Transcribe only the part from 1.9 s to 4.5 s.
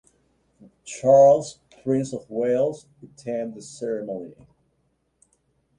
of Wales attended the ceremony.